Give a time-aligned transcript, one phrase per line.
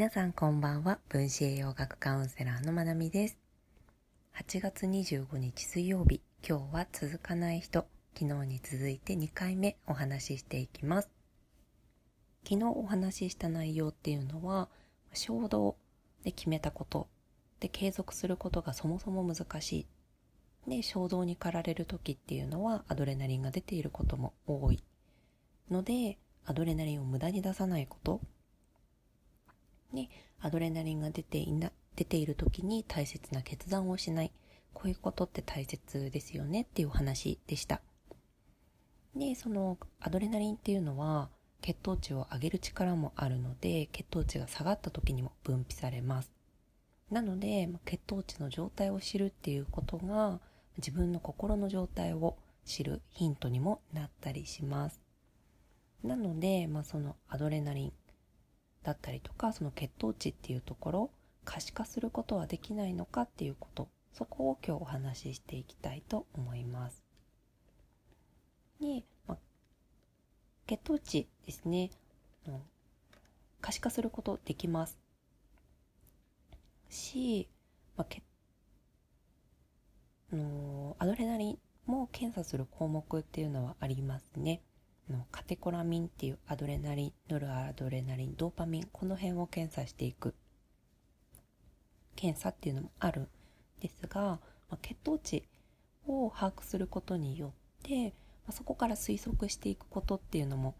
[0.00, 0.98] 皆さんこんばんは。
[1.10, 3.36] 分子栄養学カウンセラーのまなみです。
[4.34, 6.22] 8月25日水曜日。
[6.42, 7.86] 今日は続かない人。
[8.14, 9.76] 昨日に続いて2回目。
[9.86, 11.10] お話ししていきます。
[12.48, 14.70] 昨日お話しした内容っていうのは
[15.12, 15.76] 衝動
[16.24, 17.06] で決めたこと。
[17.60, 19.86] で継続することがそもそも難しい。
[20.66, 24.82] で衝動に駆られる時っていうのはアドレナリンが出ていることも多い。
[25.70, 28.22] のでアドレナリンを無駄に出さないこと。
[29.92, 30.08] ね、
[30.40, 34.32] アドレナリンが出ていな、出ている時に大切な決断をしない。
[34.72, 37.80] こういうことって大切ですよねっていうお話でした。
[39.14, 41.28] で、そのアドレナリンっていうのは
[41.60, 46.32] 血糖値を上げる力もあるので、血糖値が下がった時にも分泌されます。
[47.10, 50.40] なので、血糖値の状態を知るっていうことが
[50.78, 55.00] 自分の心の状態を知るヒントにもなったりします。
[56.04, 57.92] なので、まあ、そのアドレナリン、
[58.82, 61.10] だったりとかその血糖値っていうところ
[61.44, 67.02] 可視化することはできないのかっていうことそこを今日お話ししていきたいと思います。
[68.80, 69.36] で、ま
[70.66, 71.90] 血糖値ですね
[73.60, 74.98] 可視化することできます
[76.88, 77.48] し、
[77.96, 84.62] まあ、のアドレナリンも検査する項目っていうのはありますね。
[85.10, 90.34] のカテコラミンっていうアドレナリンノルアドレナリンドーパミンこの辺を検査していく
[92.16, 93.28] 検査っていうのもあるん
[93.80, 94.40] ですが、ま
[94.72, 95.44] あ、血糖値
[96.06, 97.50] を把握することによっ
[97.82, 98.08] て、
[98.46, 100.74] まあ、そこから推測していくことっていうのも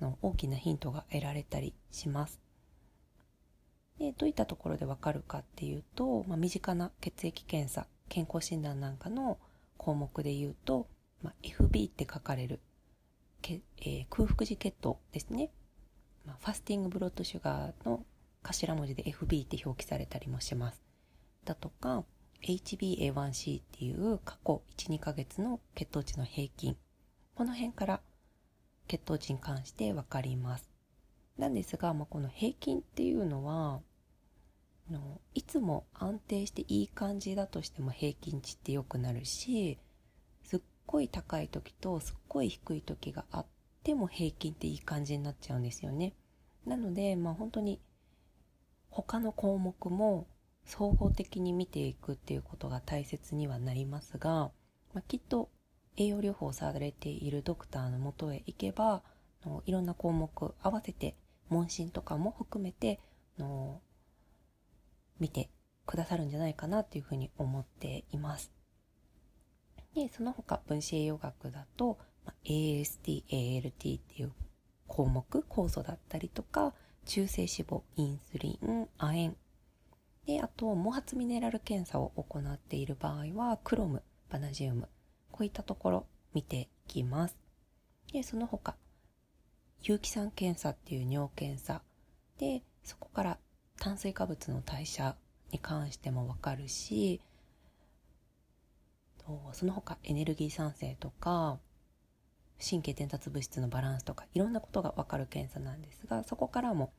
[0.00, 2.40] の大きなヒントが得られたりします。
[3.98, 9.38] でどういったところでわかるかっていうと、まあ、身近な血液検査健康診断なんかの
[9.76, 10.86] 項目で言うと、
[11.22, 12.60] まあ、FB って書かれる
[13.40, 15.50] け、えー、空腹時血糖ですね、
[16.26, 18.04] まあ、ファスティングブロッドシュガーの
[18.42, 20.82] 頭文字で FB って表記されたりもします。
[21.44, 22.04] だとか
[22.42, 26.76] HbA1c っていう過去1、2ヶ月の血糖値の平均
[27.34, 28.00] この辺から
[28.88, 30.70] 血糖値に関して分かります。
[31.38, 33.80] なんですが、まあ、この平均っていうのは
[34.90, 39.78] のいつも安定していい感じだとしても平均値って良くなるし
[40.90, 43.46] ごい高い時とすっごい低い時があっ
[43.84, 46.14] ても平均っていい感じになっちゃうんですよね。
[46.66, 47.80] なので、まあ本当に
[48.90, 50.26] 他の項目も
[50.64, 54.50] 総合的に見ていくっていうことが大切にはなりますが、
[54.92, 55.48] まあ、きっと
[55.96, 59.02] 栄養療法をされているドクターのもとへ行けば
[59.46, 61.14] のいろんな項目合わせて
[61.48, 62.98] 問診とかも含めて
[63.38, 63.80] の
[65.20, 65.50] 見て
[65.86, 68.59] くださるんじゃないかなっていうふうに思っています。
[69.94, 74.32] で、その他分子栄養学だと、ま、AST、ALT っていう
[74.86, 76.74] 項目、酵素だったりとか、
[77.06, 79.36] 中性脂肪、インスリン、亜鉛。
[80.26, 84.88] で、あと、毛髪ミネラル検査を行っている場合は、クロム、バナジウム、
[85.32, 87.36] こういったところ見ていきます。
[88.12, 88.76] で、その他、
[89.82, 91.82] 有機酸検査っていう尿検査。
[92.38, 93.38] で、そこから
[93.78, 95.16] 炭水化物の代謝
[95.52, 97.20] に関してもわかるし、
[99.52, 101.58] その他エネルギー酸性とか
[102.60, 106.92] 神経伝達物質のバランスとかいろんなことが分かる検査なんですがそこからも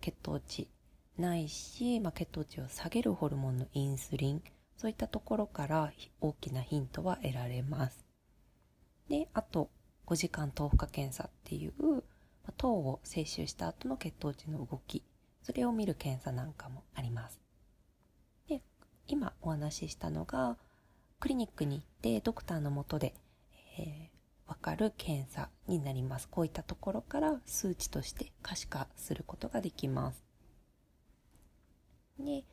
[0.00, 0.68] 血糖値
[1.18, 4.42] ないし、まあ、血糖値を下げるホルモンのインスリン
[4.76, 8.04] そういったところから大きなヒントは得られます。
[9.08, 9.70] であと
[10.06, 11.72] 5時間糖負荷検査っていう、
[12.44, 15.04] ま、糖を摂取した後の血糖値の動き
[15.42, 17.40] それを見る検査なんかもあります。
[18.48, 18.62] で
[19.06, 20.56] 今お話ししたのが
[21.24, 23.14] クリニックに行ってドクターのもとで、
[23.78, 26.28] えー、分かる検査になります。
[26.28, 30.22] こういったところから数値として可視化することができます。
[32.20, 32.44] で、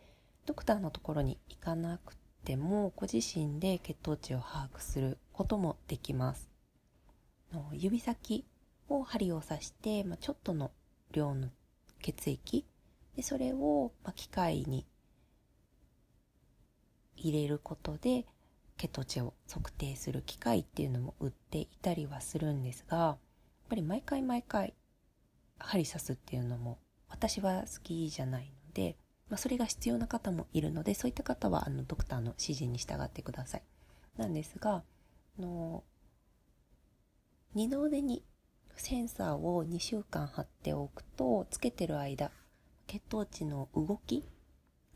[0.46, 2.16] ドクターのところに行かなく
[2.46, 6.50] てもご自身で血糖値を把握することもできます。
[7.74, 8.46] 指先
[8.88, 10.72] を針を刺して、まあ、ちょっとの
[11.12, 11.50] 量の
[12.02, 12.66] 血液
[13.18, 14.86] でそれを、ま、機械に
[17.18, 18.26] 入れることで
[18.82, 23.18] 血糖値を測定する機械っていうのも売っていたりはするんですがやっ
[23.70, 24.74] ぱり毎回毎回
[25.60, 28.98] 針刺すっていうのも私は好きじゃないので、
[29.30, 33.64] まあ、それが必要な方もいるのでそういった方はあのドクターの指示に従ってください。
[34.18, 34.84] なんですが
[35.38, 35.84] あの
[37.54, 38.24] 二の腕に
[38.78, 42.32] センサーを2週間貼っておくとつけてる間
[42.88, 44.26] 血糖値の動き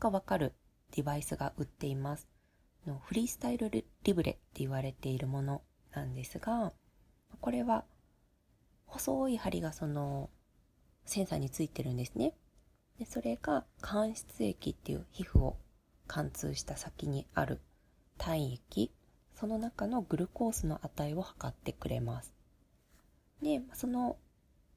[0.00, 0.54] がわかる
[0.90, 2.35] デバイスが売っています。
[2.86, 3.84] のフリースタイルリ
[4.14, 5.62] ブレって言われているもの
[5.94, 6.72] なんですが
[7.40, 7.84] これは
[8.86, 10.30] 細い針がその
[11.04, 12.32] センサーについてるんですね。
[12.98, 15.56] でそれが間質液っていう皮膚を
[16.06, 17.60] 貫通した先にある
[18.18, 18.90] 体液。
[19.34, 22.32] その中のグルコースの値を測ってくれます。
[23.42, 24.16] でその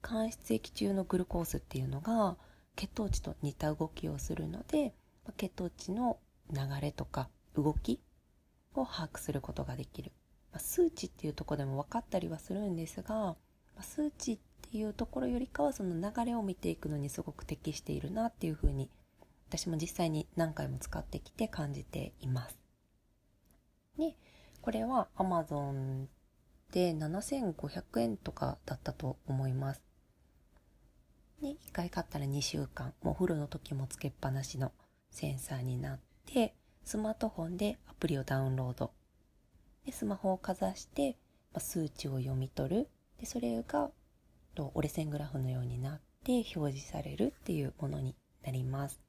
[0.01, 2.37] 間質液中のグルコースっていうのが
[2.75, 4.93] 血糖値と似た動きをするので
[5.37, 6.17] 血糖値の
[6.51, 7.29] 流れとか
[7.61, 7.99] 動き
[8.75, 10.11] を把握することができる、
[10.51, 13.35] ま数値っていうとこでも分かったりはするんですが、
[13.75, 14.37] ま数値っ
[14.71, 18.89] ていうところよりかはその流れを見ていくのにすごく適しているなっていうふうに
[19.49, 22.57] 私も実際に何回も使ってきて感じています。
[23.97, 24.15] で
[24.61, 26.05] これは Amazon
[26.71, 29.81] で7500円とかだったと思います。
[31.41, 34.71] で1回買ったら2週間もうお風呂の時もつけっぱなしの
[35.09, 36.53] センサーになって
[36.83, 38.91] スマートフォンでアプリをダウンロード。
[39.85, 41.17] でスマホをかざして、
[41.53, 42.89] まあ、数値を読み取る。
[43.19, 43.91] でそれが
[44.55, 48.99] と折れ線グラフのようになって表示されるっていうものになります。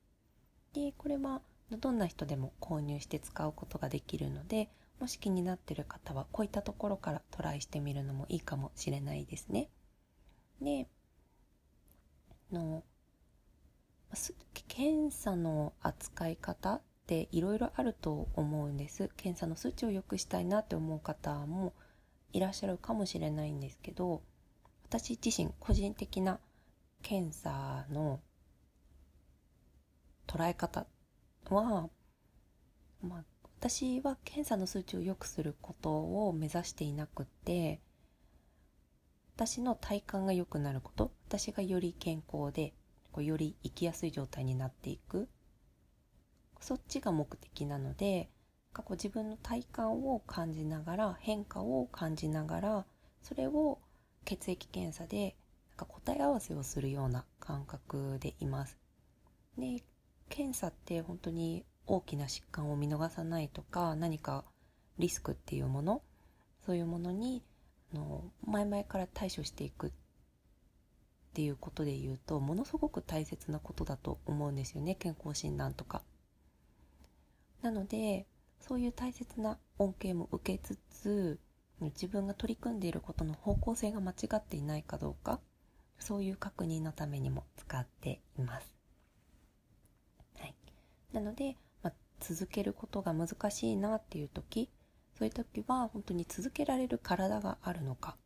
[0.73, 1.41] でこれは
[1.71, 4.69] どんな人でも購入して使うことができるので
[5.01, 9.69] もし気になってる方はこういったところからトライしてみるのもいいかもしれないですね。
[10.61, 10.87] で
[12.53, 12.83] の
[14.69, 16.81] 検査の扱い方
[17.11, 19.11] っていろいろあると思うんです。
[19.17, 21.73] 検査の数値を良くしたいなって思う方も
[22.33, 24.23] いらっしゃるかもしれないんですけど
[24.85, 26.39] 私自身個人的な
[27.03, 28.21] 検査の
[30.29, 30.87] 捉え方
[31.49, 31.89] は、
[33.03, 33.25] まあ、
[33.59, 37.81] 私は検査の数値を良くすることを目指していなくて
[39.35, 42.73] 私の体感が良くなること私がより健康で
[43.11, 45.29] こうより生きやすい状態になっていく。
[46.61, 48.29] そっちが目的なので
[48.73, 52.87] こう自分の体感を感じながら変化を感じながら
[53.23, 53.79] それを
[54.25, 55.37] 血液検査で
[55.71, 58.79] なんか答え合わせをするような感覚でいます。
[59.59, 59.83] で
[60.29, 64.45] 検査って本当に大きな疾患を見逃さないとか何か
[64.99, 66.03] リスクっていうもの
[66.65, 67.43] そういうものに
[67.93, 69.91] あの前々から対処していくっ
[71.33, 76.03] ていうことで言うとものすごく大切なことだと思うんですよね健康診断とか。
[77.63, 78.27] なので
[78.61, 81.39] そういう大切な恩恵も受けつつ
[81.81, 85.41] 自分が取り組んでいることの方向性が間違っていないかどうか
[85.99, 88.75] そういう確認のためにも使っています。
[90.39, 90.55] はい、
[91.13, 94.71] なので、まあ、続けることが難しいなっていう時
[95.19, 98.17] そういう時は本当に続けられる体があるのか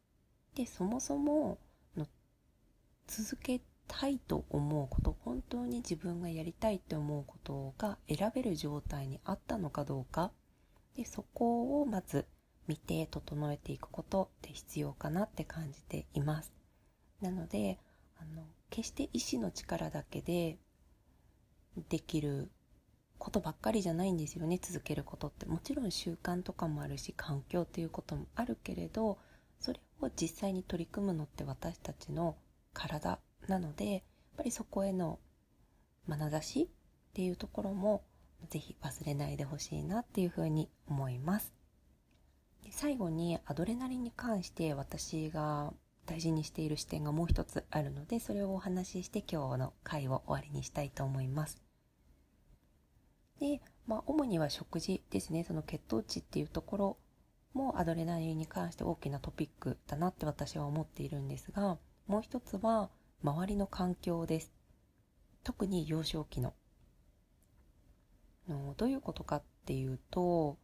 [0.55, 1.59] でそもそも
[1.97, 2.07] の
[3.09, 10.33] 続けたいと思うこと本当に自分がやりたいって思うことが選べる状態にあったのかどうか。
[10.97, 12.27] でそこをまず
[12.69, 16.53] 見て整えていくことって必要かなって感じています。
[17.21, 17.79] なので
[18.17, 20.59] あの決して意志の力だけで
[21.89, 22.51] できる
[23.19, 24.59] ことばっかりじゃないんですよね。
[24.63, 25.47] 続けることって。
[25.47, 29.19] もちろん習慣とかもあるし環境っていうこともあるけれど
[29.61, 32.37] それを実際に取り組むのって私たちの
[32.73, 34.02] 体なのでやっ
[34.37, 35.19] ぱりそこへの
[36.08, 38.02] 眼差しっていうところも
[38.49, 41.55] ぜひ忘れないでほしいなっていうふうに思います
[42.63, 45.72] で最後にアドレナリンに関して私が
[46.06, 51.65] 大事にしている視点がもう一つあるのでそれをお話しして今日の回を終わりにしたいと思います
[53.41, 55.44] で、まあ、主には食事ですね。
[55.44, 56.96] その血糖値っていうところ
[57.53, 62.91] もアドレナリンに関して大きなトピックだなって私は思っているんですが、もう一つは
[63.25, 64.53] 周りの環境です。
[65.45, 66.53] 特に幼少期の。
[68.47, 70.59] のどういうことかっていうと、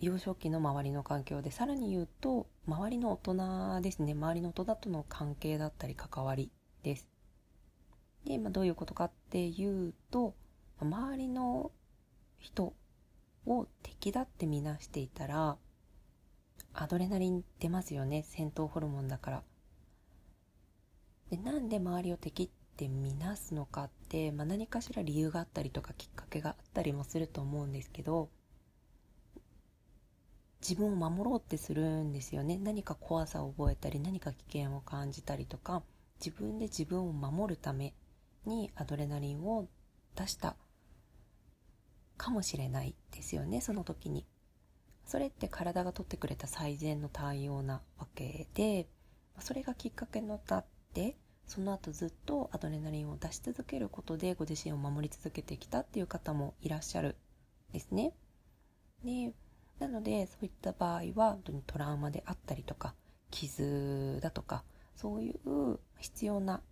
[0.00, 6.50] 幼少期の周りの環境でさらに言うと周りの大人ですね周りの大人との関係だったり関わり
[6.82, 7.08] です
[8.26, 10.34] で、ま、どういうことかっていうと
[10.80, 11.70] 周りの
[12.38, 12.74] 人
[13.46, 15.56] を敵だって見なしていたら
[16.74, 19.42] アドレナリン出ますよね戦闘ホルモンだから
[21.30, 28.28] でなんで周りを敵って見なすのかって、まあ、何かしら理由があったりとかきっかけがあったりもすると思うんですけど
[30.60, 32.56] 自分を守ろうってするんですよね。
[32.56, 35.82] 何か怖さを覚えたり何か危険を感じたりとか
[36.24, 37.92] 自分で自分を守るため
[38.46, 39.68] にアドレナリンを
[40.16, 40.56] 出した
[42.16, 44.24] かもしれないですよねその時に。
[45.04, 48.88] それって体が取ってくれた最善の対応なわけで
[49.38, 50.40] それがきっかけになっ
[50.94, 57.16] てその後ずっとアドレナリンを出し続けることでご自身を守り続けてきたっていう方もいらっしゃる
[57.72, 58.12] ですね
[59.04, 59.32] で
[59.78, 62.94] なのでそういった場合は本当にトラウマであったりとか
[63.30, 64.62] 傷だとか
[64.94, 66.62] そういう必要な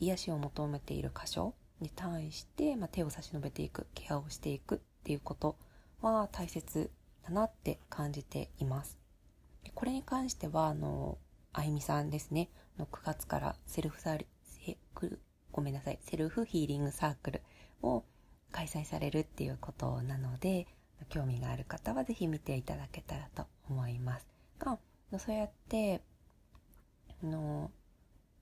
[0.00, 5.56] 癒しを求めている箇所に対して、まあ、手を差し伸べていくケアをしていくっていうこと
[6.02, 6.90] は大切
[7.22, 8.98] だなって感じています。
[9.74, 11.18] これに関してはあの
[11.52, 12.48] あゆみさんですね。
[12.78, 14.78] の9月からセルフサーセ
[15.52, 15.98] ごめんなさい。
[16.02, 17.42] セルフヒーリングサークル
[17.82, 18.04] を
[18.52, 20.66] 開催されるっていうことなので
[21.08, 24.26] 興味がある方は是非見ていただけたらと思います。
[24.58, 24.78] が
[25.18, 26.02] そうやって
[27.22, 27.70] あの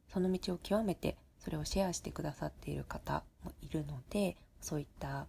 [0.08, 5.26] その道を極めてそれをシェアしてくださっている方もいるのでそういった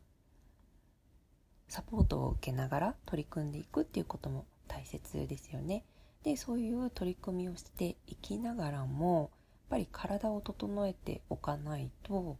[1.67, 5.85] サポートを受けながら取り組んでいくっていうことも大切ですよね。
[6.23, 9.29] でそういう取り組みをしていきながらもやっ
[9.69, 12.35] ぱり体を整えておかないとうんや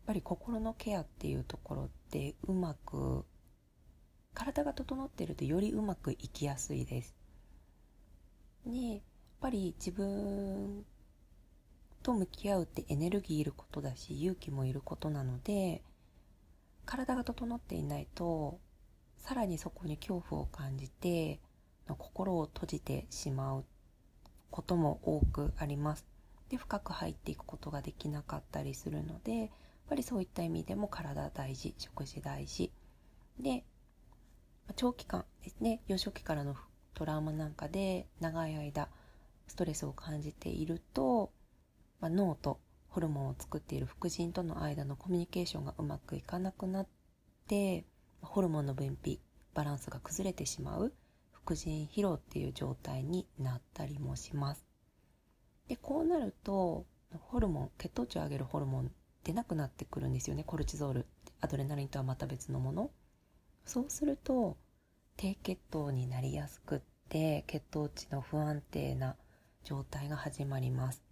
[0.00, 3.24] っぱり心のケアっていうところってうまく
[4.34, 7.14] 体が整ってるとよりうまくいきやすいです。
[8.66, 9.00] でやっ
[9.40, 10.84] ぱり自分
[12.02, 15.82] と向き合うってエネルギーいることだし勇気もいることなので
[16.84, 18.58] 体が整っていないと
[19.18, 21.40] さらにそこに恐怖を感じて
[21.88, 23.64] の心を閉じてしまう
[24.50, 26.06] ことも多くあります。
[26.48, 29.48] で深く入っていくことができなかったりするのでやっ
[29.88, 32.70] ぱりそういった意味でも体大事食事大事
[33.40, 33.64] で
[34.76, 36.54] 長期間ですね幼少期からの
[36.94, 38.88] トラウマなんかで長い間
[39.46, 41.32] ストレスを感じていると、
[42.00, 46.86] まあ、脳とホルモンを作っている副腎との間のコミュニケーションがうまくいかなくなっ
[47.48, 47.84] て
[48.22, 49.18] ホルモンの分泌
[49.54, 50.92] バランスが崩れてしまう
[51.44, 54.64] 副腎疲労っていう状態になったりもします。
[55.68, 56.86] でこうなると
[57.20, 58.90] ホルモン血糖値を上げるホルモン
[59.24, 60.44] 出なくなってくるんですよね。
[60.44, 61.06] コルチゾール
[61.42, 62.90] アドレナリンとはまた別のもの。
[63.66, 64.56] そうすると
[65.18, 69.16] 低血糖になりやすくって血糖値の不安定な
[69.64, 71.02] 状態が始まります。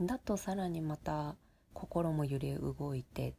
[0.00, 1.36] だとさらにまた
[1.74, 3.34] 心も揺れ動いてっ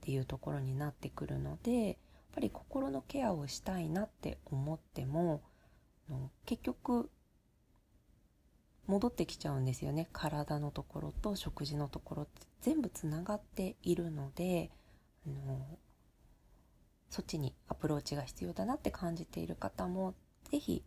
[0.00, 1.98] ていうところになってくるので
[2.34, 5.40] ぱり心のケアをしたいなって思っても
[6.44, 7.08] 結局
[8.86, 14.70] 戻ってきちゃうんですよね体のところと食事のところって全部つながっているので
[15.26, 15.78] あの
[17.08, 20.14] そっちにアプローチが必要だなって感じている方も
[20.50, 20.84] 是非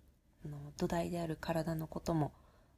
[0.77, 2.33] 土台である体のことも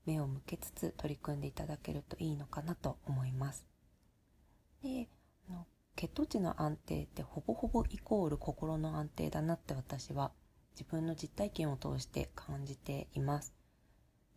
[0.05, 3.65] 目を向けつつ取り組んでいただけるといいのかなと思います。
[4.81, 5.07] で
[5.99, 10.31] 血糖値の安定ってほぼほぼイコール心の安定だなって私は
[10.71, 13.53] 自分の実体験を通して感じています。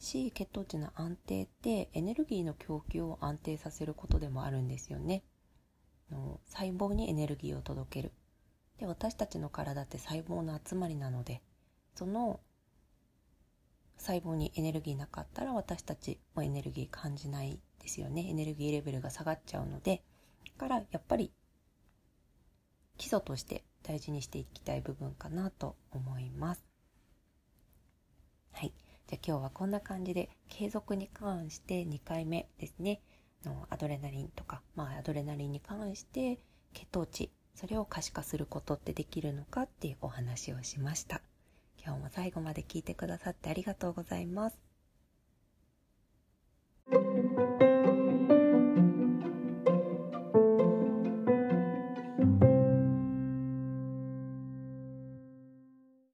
[0.01, 5.23] し血糖値の安定ってエネルギーの供給を安定させることでもあるんですよね。
[6.11, 8.13] の細胞にエネルギーを届ける。
[8.79, 11.43] で私たちの体って細胞の集まりなので
[11.95, 12.41] その
[13.99, 20.03] 細胞にエネルギーなかったら私たちもエネルギー感じないですよねエネルギーレベルが下がっちゃうので
[20.63, 21.33] からやっぱり
[22.99, 26.65] 基礎として大事にしていきたい部分かなと思います
[28.53, 28.73] はい
[29.09, 33.01] じゃあ今日はこんな感じで継続に関して2回目ですね
[33.45, 36.39] のアドレナリンとか、まあ、アドレナリンに関して
[36.73, 41.21] 血糖値それを可視化することってできるのかっていうお話をしました。
[41.85, 44.72] 今日も最後まで聞いてくださってありがとうございます。